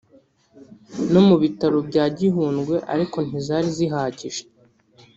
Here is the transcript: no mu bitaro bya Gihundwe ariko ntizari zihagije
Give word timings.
no 1.11 1.21
mu 1.27 1.35
bitaro 1.41 1.77
bya 1.89 2.05
Gihundwe 2.19 2.75
ariko 2.93 3.17
ntizari 3.27 3.69
zihagije 3.77 4.43